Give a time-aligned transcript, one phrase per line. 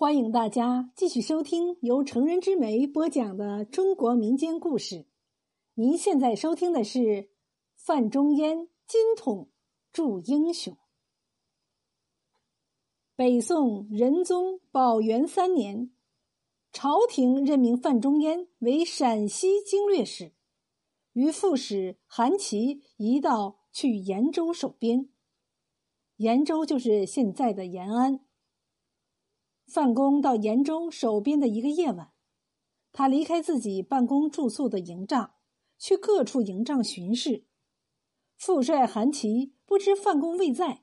[0.00, 5.04] 欢迎大家继续收听由成人之美播讲的中国民间故事。
[5.74, 7.28] 您现在收听的是
[7.76, 9.50] 范仲淹《金统
[9.92, 10.72] 铸英雄》。
[13.14, 15.90] 北宋仁宗宝元三年，
[16.72, 20.32] 朝廷任命范仲淹为陕西经略使，
[21.12, 25.10] 与副使韩琦一道去延州守边。
[26.16, 28.24] 延州就是现在的延安。
[29.70, 32.10] 范公到延州守边的一个夜晚，
[32.90, 35.34] 他离开自己办公住宿的营帐，
[35.78, 37.46] 去各处营帐巡视。
[38.36, 40.82] 副帅韩琦不知范公未在，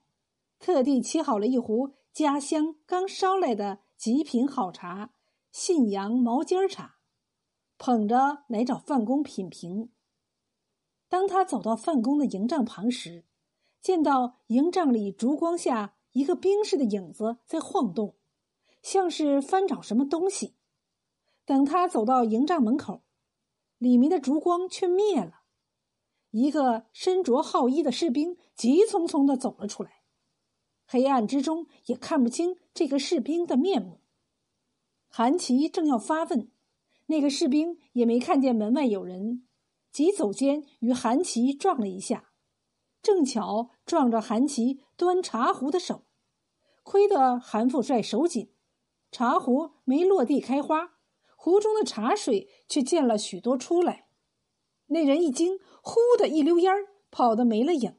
[0.57, 5.11] 特地沏好了一壶家乡刚烧来的极品好茶——
[5.51, 6.99] 信阳毛尖茶，
[7.77, 9.89] 捧着来找范公品评。
[11.09, 13.25] 当他走到范公的营帐旁时，
[13.81, 18.15] 见到营帐里烛光下一个兵士的影子在晃动。
[18.87, 20.55] 像是翻找什么东西。
[21.43, 23.03] 等他走到营帐门口，
[23.77, 25.41] 里面的烛光却灭了。
[26.31, 30.03] 一个身着号衣的士兵急匆匆的走了出来，
[30.85, 33.99] 黑暗之中也看不清这个士兵的面目。
[35.09, 36.49] 韩琦正要发问，
[37.07, 39.45] 那个士兵也没看见门外有人，
[39.91, 42.31] 急走间与韩琦撞了一下，
[43.01, 46.05] 正巧撞着韩琦端茶壶的手，
[46.83, 48.53] 亏得韩副帅手紧。
[49.11, 50.97] 茶壶没落地开花，
[51.35, 54.07] 壶中的茶水却溅了许多出来。
[54.87, 57.95] 那人一惊，呼的一溜烟儿，跑得没了影。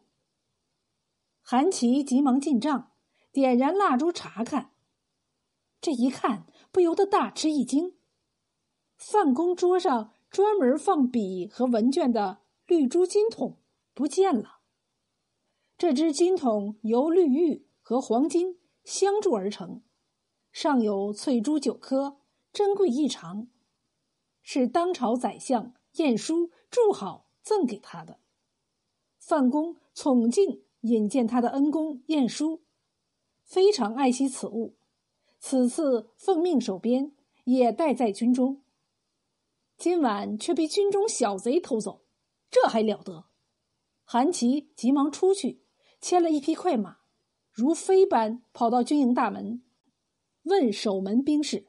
[1.43, 2.93] 韩琦急忙进帐，
[3.33, 4.73] 点燃蜡烛查看。
[5.81, 7.97] 这一看，不由得大吃一惊：
[8.97, 13.59] 范公桌上专门放笔和文卷的绿珠金筒
[13.95, 14.59] 不见了。
[15.79, 19.83] 这只金筒由绿玉和黄金镶铸而成。
[20.61, 22.17] 上有翠珠九颗，
[22.53, 23.47] 珍贵异常，
[24.43, 28.19] 是当朝宰相晏殊铸好赠给他的。
[29.21, 32.63] 范公宠敬引荐他的恩公晏殊，
[33.45, 34.75] 非常爱惜此物，
[35.39, 37.13] 此次奉命守边，
[37.45, 38.65] 也带在军中。
[39.77, 42.03] 今晚却被军中小贼偷走，
[42.51, 43.27] 这还了得！
[44.03, 45.63] 韩琦急忙出去，
[46.01, 46.97] 牵了一匹快马，
[47.53, 49.63] 如飞般跑到军营大门。
[50.49, 51.69] 问守门兵士：“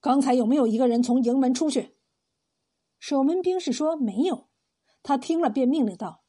[0.00, 1.96] 刚才有没有一个人从营门出去？”
[3.00, 4.48] 守门兵士说：“没有。”
[5.02, 6.24] 他听了便命令道：“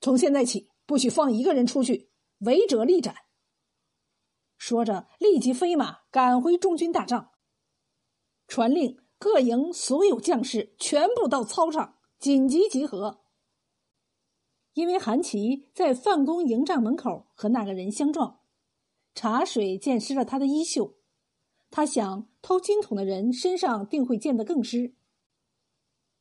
[0.00, 3.14] 从现在起，不许放一个人出去，违者立斩。”
[4.58, 7.32] 说着，立即飞马赶回中军大帐，
[8.46, 13.22] 传令各营所有将士全部到操场紧急集合。
[14.72, 18.40] 因为韩琦在范公营帐门口和那个人相撞。
[19.14, 20.93] 茶水溅湿了他的衣袖，
[21.76, 24.94] 他想偷金桶的人身上定会溅得更湿。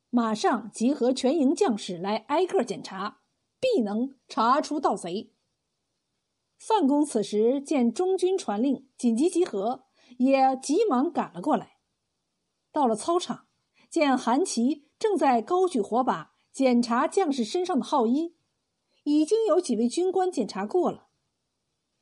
[0.09, 3.21] 马上集合全营将士来挨个检查，
[3.59, 5.31] 必能查出盗贼。
[6.57, 9.83] 范公此时见中军传令紧急集合，
[10.17, 11.77] 也急忙赶了过来。
[12.71, 13.45] 到了操场，
[13.91, 18.35] 见韩琦正在高举火把检查将士身上的号衣，
[19.03, 21.09] 已经有几位军官检查过了。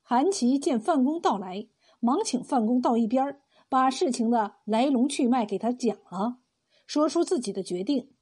[0.01, 1.67] 韩琦见范公到来，
[1.99, 3.40] 忙请范公到一边
[3.71, 6.41] 把事情的来龙去脉给他讲了，
[6.85, 8.13] 说出自己的决定。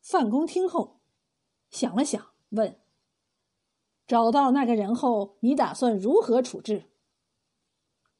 [0.00, 1.00] 范公听后，
[1.68, 2.80] 想了想，问
[4.06, 6.92] ：“找到那个人后，你打算如何处置？”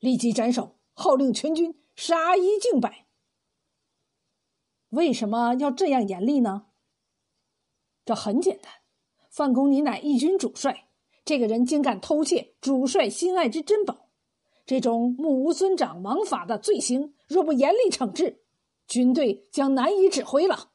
[0.01, 3.07] 立即斩首，号令全军杀一儆百。
[4.89, 6.67] 为什么要这样严厉呢？
[8.05, 8.73] 这很简单，
[9.31, 10.89] 范公，你乃义军主帅。
[11.25, 14.10] 这个人竟敢偷窃主帅心爱之珍宝，
[14.71, 18.45] 这种目无尊长、枉法的罪行，若不严厉惩治，
[18.87, 20.71] 军队将难以指挥了。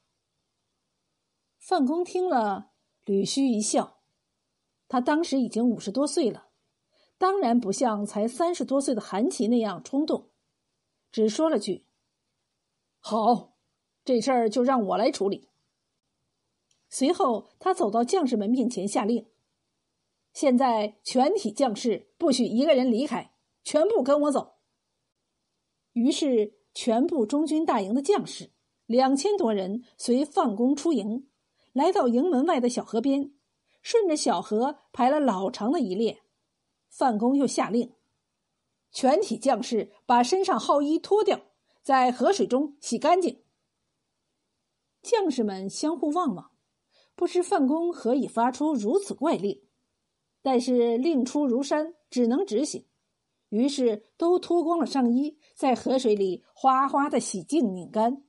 [1.58, 2.72] 范公听了，
[3.06, 4.02] 捋须一笑。
[4.90, 6.50] 他当时已经五十多岁了，
[7.18, 10.30] 当然不像才三十多岁的韩琦那样冲动，
[11.10, 11.86] 只说了句
[13.00, 13.56] ：“好，
[14.04, 15.48] 这事儿就让我来处理。”
[16.92, 19.26] 随后，他走到将士们面前，下令。
[20.34, 23.32] 现在全体将士不许一个人离开，
[23.66, 24.60] 全部跟我走。
[25.92, 28.52] 于是，全部中军大营的将士
[28.86, 31.28] 两千多人随范公出营，
[31.74, 33.34] 来到营门外的小河边，
[33.82, 36.22] 顺着小河排了老长的一列。
[36.90, 37.94] 范公又下令，
[38.92, 41.42] 全体将士把身上号衣脱掉，
[41.82, 43.42] 在河水中洗干净。
[45.02, 46.52] 将士们相互望望，
[47.16, 49.64] 不知范公何以发出如此怪令。
[50.42, 52.86] 但是令出如山，只能执行。
[53.56, 58.22] 于是都脱光了上衣，在河水里哗哗的洗净拧干。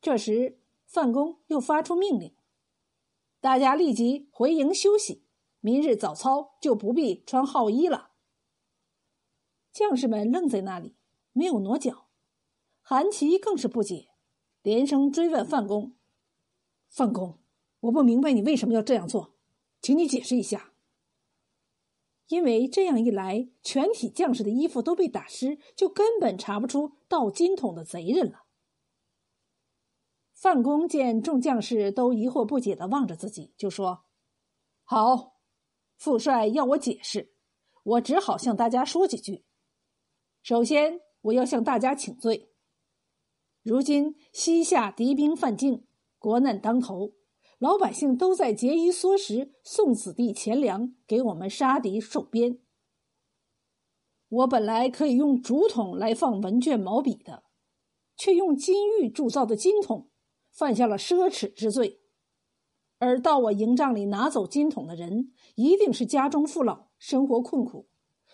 [0.00, 2.32] 这时，范公又发出命令
[3.42, 5.24] ：“大家立即回营休息，
[5.58, 8.10] 明日早操就不必穿号衣了。”
[9.72, 10.94] 将士们愣在那里，
[11.32, 12.06] 没有挪脚。
[12.80, 14.10] 韩琦更是不解，
[14.62, 15.96] 连声追问范公
[16.88, 17.40] ：“范公，
[17.80, 19.34] 我不明白你为什么要这样做，
[19.80, 20.68] 请你解释一下。”
[22.32, 28.46] 因为这样一来，全体将士的衣服都被打湿，就根本查不出盗金桶的贼人了。
[30.32, 34.06] 范公见众将士都疑惑不解的望着自己，就说
[34.82, 35.34] ：“好，
[35.98, 37.34] 副帅要我解释，
[37.82, 39.44] 我只好向大家说几句。”
[40.42, 42.50] 首先，我要向大家请罪。
[43.62, 45.86] 如今西夏敌兵犯境，
[46.18, 47.12] 国难当头，
[47.62, 52.58] 老百姓都在节衣缩食，送子弟钱粮给我们杀敌戍边。
[54.28, 57.44] 我本来可以用竹筒来放文卷毛笔的，
[58.16, 60.10] 却用金玉铸造的金筒，
[60.50, 62.00] 犯下了奢侈之罪。
[62.98, 67.86] 而到我营帐里拿走金筒的人，一定是家中父老，生活困苦，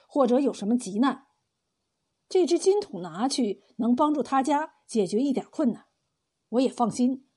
[0.08, 1.26] 或者有什么急难。
[2.30, 5.84] 这只金桶拿去能帮助他家解决一点困难，
[6.48, 7.27] 我也放心。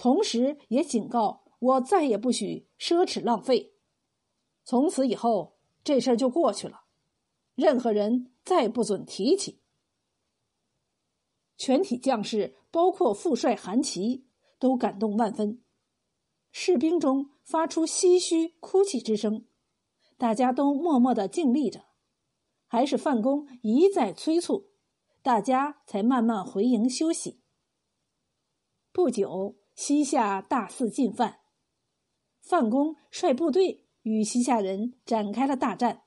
[0.00, 3.74] 同时也警告我再也不许奢侈浪费。
[4.64, 6.84] 从此以后，这事儿就过去了，
[7.54, 9.60] 任何人再不准提起。
[11.58, 14.26] 全体将士，包括副帅韩琦，
[14.58, 15.62] 都感动万分。
[16.50, 19.44] 士兵中发出唏嘘、哭泣之声，
[20.16, 21.84] 大家都默默的静立着。
[22.66, 24.70] 还是范公一再催促，
[25.20, 27.42] 大家才慢慢回营休息。
[28.92, 31.38] 不久，西夏大肆进犯，
[32.42, 36.02] 范公率部队与西夏人展开了大战。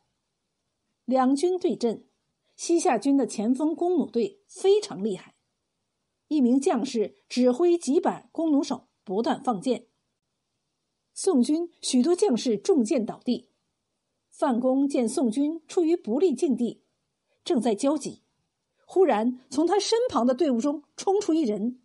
[1.05, 2.07] 两军对阵，
[2.55, 5.33] 西夏军的前锋弓弩队非常厉害，
[6.27, 9.87] 一名将士指挥几百弓弩手不断放箭，
[11.15, 13.49] 宋军许多将士中箭倒地。
[14.29, 16.83] 范公见宋军处于不利境地，
[17.43, 18.21] 正在焦急，
[18.85, 21.82] 忽然从他身旁的队伍中冲出一人，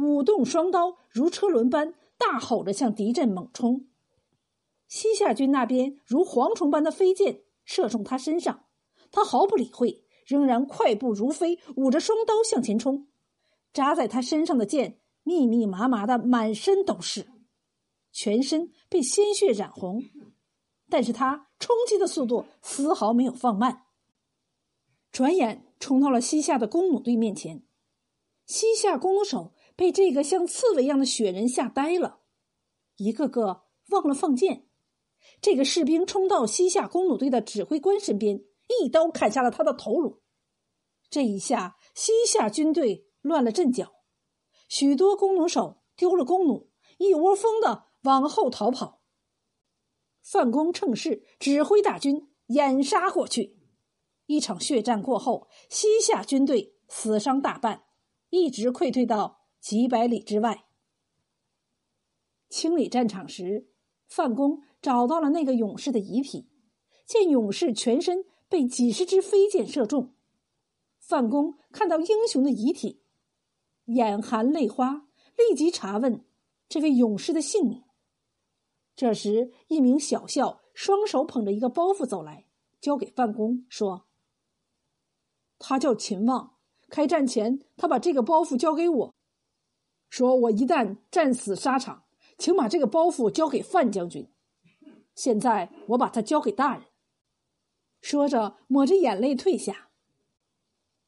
[0.00, 3.86] 舞动双刀如车轮般，大吼着向敌阵猛冲。
[4.88, 8.64] 西夏军那边如蝗虫般的飞箭射中他身上，
[9.12, 13.06] 他毫不理会，仍然快步如飞，舞着双刀向前冲。
[13.72, 17.28] 扎在他身上的箭密密麻麻的，满身都是，
[18.10, 20.02] 全身被鲜血染红。
[20.88, 23.84] 但是他冲击的速度丝毫没有放慢，
[25.12, 27.62] 转眼冲到了西夏的弓弩队面前。
[28.44, 32.18] 西夏弓弩手被这个像刺猬一样的雪人吓呆了，
[32.98, 34.66] 一个个忘了放箭。
[35.40, 38.44] 这个士兵冲到西夏弓弩队的指挥官身边，
[38.82, 40.20] 一刀砍下了他的头颅。
[41.08, 43.94] 这一下，西夏军队乱了阵脚，
[44.68, 46.68] 许多弓弩手丢了弓弩，
[46.98, 49.00] 一窝蜂的往后逃跑。
[50.22, 53.58] 范公趁势指挥大军掩杀过去。
[54.26, 57.84] 一场血战过后，西夏军队死伤大半，
[58.28, 60.64] 一直溃退到几百里之外。
[62.48, 63.68] 清理战场时，
[64.08, 66.48] 范公找到了那个勇士的遗体，
[67.06, 70.14] 见勇士全身被几十支飞箭射中。
[70.98, 73.02] 范公看到英雄的遗体，
[73.84, 75.06] 眼含泪花，
[75.36, 76.24] 立即查问
[76.68, 77.84] 这位勇士的姓名。
[78.96, 82.46] 这时，一名小校双手捧着一个包袱走来，
[82.80, 84.06] 交给范公说
[85.58, 86.56] ：“他叫秦望。
[86.88, 89.14] 开战前，他把这个包袱交给我，
[90.10, 92.04] 说我一旦战死沙场，
[92.36, 94.28] 请把这个包袱交给范将军。
[95.14, 96.84] 现在我把它交给大人。”
[98.02, 99.90] 说着，抹着眼泪退下。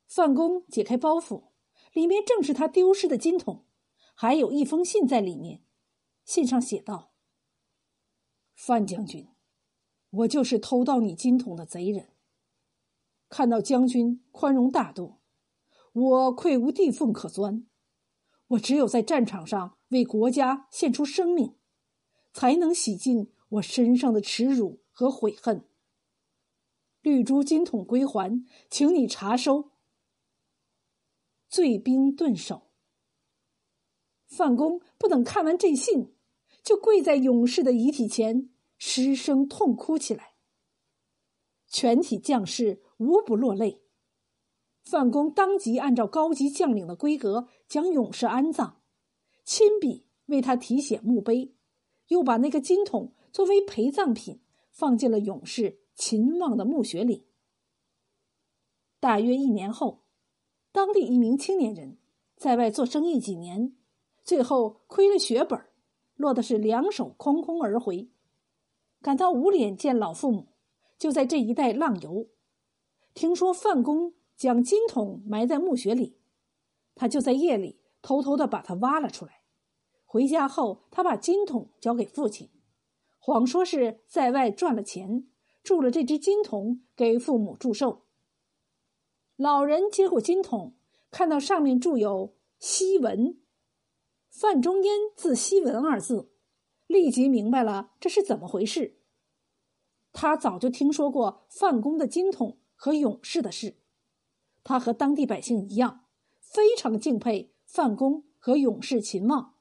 [0.06, 1.48] 范公解开包袱，
[1.92, 3.64] 里面正是他丢失的金桶，
[4.14, 5.62] 还有一封信在里面。
[6.24, 7.12] 信上写道。
[8.54, 9.28] 范将军，
[10.10, 12.10] 我就是偷盗你金桶的贼人。
[13.30, 15.16] 看到将军宽容大度，
[15.92, 17.66] 我愧无地缝可钻。
[18.52, 21.56] 我只有在战场上为国家献出生命，
[22.32, 25.66] 才能洗尽我身上的耻辱和悔恨。
[27.00, 29.70] 绿珠金筒归还，请你查收。
[31.48, 32.70] 醉兵顿首。
[34.26, 36.14] 范公不等看完这信，
[36.62, 38.50] 就跪在勇士的遗体前。
[38.84, 40.34] 失声痛哭起来，
[41.68, 43.80] 全体将士无不落泪。
[44.84, 48.74] 范公当即按照高级将领的规格将勇士安葬，
[49.44, 51.54] 亲笔为他题写墓碑，
[52.08, 57.26] 又把那个金桶作为陪葬品放进了勇士秦望的墓穴里。
[58.98, 60.02] 大约一年后，
[60.72, 61.98] 当地一名青年人
[62.36, 63.76] 在外做生意几年，
[64.22, 65.60] 最后亏了血本，
[66.16, 68.10] 落的是两手空空而回，
[69.00, 70.48] 感到无脸见老父母，
[70.98, 72.28] 就在这一带浪游。
[73.14, 76.18] 听说范公将金桶埋在墓穴里，
[76.96, 79.42] 他就在夜里偷偷的把它挖了出来。
[80.04, 82.50] 回家后，他把金桶交给父亲，
[83.20, 85.28] 谎说是在外赚了钱，
[85.62, 88.02] 铸了这只金桶给父母祝寿。
[89.36, 90.74] 老人接过金桶，
[91.12, 93.38] 看到上面铸有“西文”，
[94.28, 96.32] 范仲淹字西文二字，
[96.88, 98.98] 立即明白了这是怎么回事。
[100.12, 103.76] 他早就听说过范公的金桶和勇士的事，
[104.64, 106.06] 他和当地百姓一样，
[106.40, 109.54] 非常敬佩范公和勇士秦望。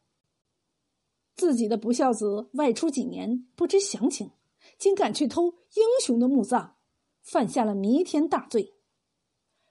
[1.35, 4.31] 自己的不孝子外出几年，不知详情，
[4.77, 6.75] 竟敢去偷英雄的墓葬，
[7.23, 8.75] 犯下了弥天大罪。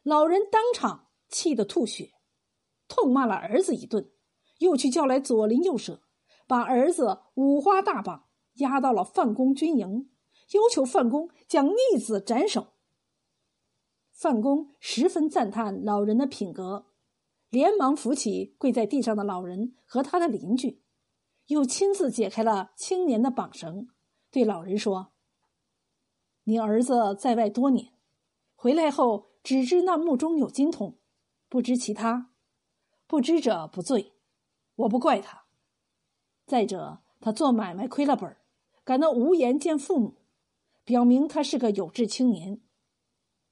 [0.02, 2.12] 老人当场气得吐血，
[2.88, 4.10] 痛骂了儿子一顿，
[4.58, 6.02] 又去叫来左邻右舍，
[6.48, 10.10] 把儿子五花大绑，押到了范公军营，
[10.52, 12.69] 要求范公将逆子斩首。
[14.20, 16.84] 范公十分赞叹老人的品格，
[17.48, 20.82] 连忙扶起跪在地上的老人和他的邻居。
[21.46, 23.88] 又亲自解开了青年的绑绳，
[24.30, 25.14] 对老人说
[26.44, 27.94] ：“你儿子在外多年，
[28.54, 30.98] 回来后只知那墓中有金桶，
[31.48, 32.30] 不知其他。
[33.06, 34.12] 不知者不罪，
[34.74, 35.44] 我不怪他。
[36.44, 38.36] 再者，他做买卖亏了本
[38.84, 40.16] 感到无颜见父母，
[40.84, 42.60] 表明他是个有志青年。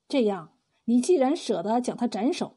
[0.07, 0.58] 这样，
[0.89, 2.57] 你既然舍得将他斩首，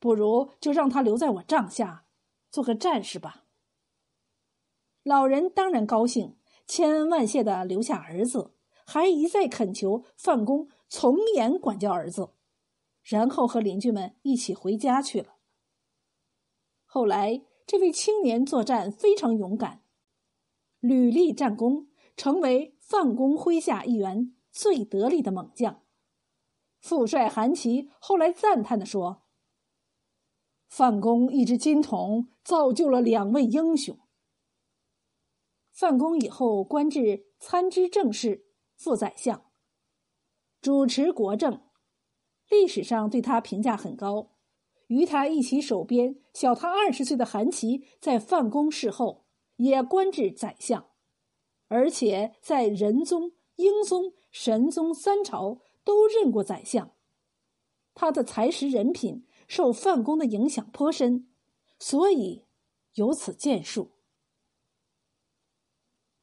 [0.00, 2.06] 不如就让他留在我帐下，
[2.50, 3.44] 做个战士吧。”
[5.04, 8.54] 老人当然高兴，千恩万谢的留下儿子，
[8.84, 12.30] 还一再恳求范公从严管教儿子，
[13.04, 15.36] 然后和邻居们一起回家去了。
[16.84, 19.84] 后来，这位青年作战非常勇敢，
[20.80, 25.81] 屡立战功，成为范公麾下一员最得力的猛将。
[26.82, 29.22] 副帅韩琦后来赞叹的说
[30.68, 33.96] ：“范公一只金童，造就了两位英雄。”
[35.70, 39.46] 范公以后官至参知政事、副宰相，
[40.60, 41.62] 主持国政，
[42.50, 44.32] 历史上对他评价很高。
[44.88, 49.24] 与他一起守边、小他二十岁的韩琦，在范公事后
[49.56, 50.90] 也官至宰相，
[51.68, 56.92] 而且在仁宗、英宗、神宗三朝都任过宰相。
[57.94, 61.28] 他的才识、人品受范公的影响颇深，
[61.78, 62.44] 所以
[62.94, 63.90] 有此建树。